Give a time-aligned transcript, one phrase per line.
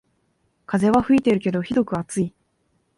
[0.65, 2.33] 風は吹いてるけどひどく暑い